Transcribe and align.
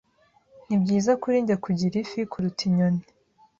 Nibyiza 0.67 1.11
kuri 1.21 1.35
njye 1.43 1.55
kugira 1.65 1.95
ifi 2.03 2.19
kuruta 2.31 2.61
inyoni. 2.69 3.03